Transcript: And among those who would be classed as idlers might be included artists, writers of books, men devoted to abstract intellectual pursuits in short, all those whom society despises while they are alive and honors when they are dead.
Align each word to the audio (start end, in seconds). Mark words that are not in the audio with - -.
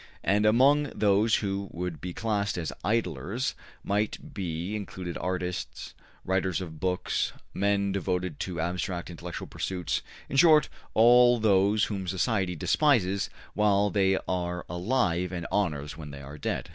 And 0.23 0.47
among 0.47 0.85
those 0.95 1.35
who 1.35 1.69
would 1.71 2.01
be 2.01 2.11
classed 2.11 2.57
as 2.57 2.73
idlers 2.83 3.53
might 3.83 4.33
be 4.33 4.75
included 4.75 5.15
artists, 5.19 5.93
writers 6.25 6.59
of 6.59 6.79
books, 6.79 7.33
men 7.53 7.91
devoted 7.91 8.39
to 8.39 8.59
abstract 8.59 9.11
intellectual 9.11 9.45
pursuits 9.47 10.01
in 10.27 10.37
short, 10.37 10.69
all 10.95 11.37
those 11.37 11.83
whom 11.83 12.07
society 12.07 12.55
despises 12.55 13.29
while 13.53 13.91
they 13.91 14.17
are 14.27 14.65
alive 14.67 15.31
and 15.31 15.45
honors 15.51 15.97
when 15.97 16.09
they 16.09 16.21
are 16.23 16.39
dead. 16.39 16.69